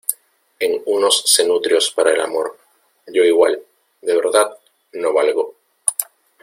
[0.57, 2.57] en unos cenutrios para el amor.
[3.05, 3.63] yo igual,
[4.01, 4.57] de verdad,
[4.93, 5.55] no valgo.